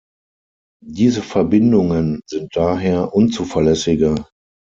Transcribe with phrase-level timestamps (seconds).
[0.83, 4.27] Diese Verbindungen sind daher unzuverlässiger.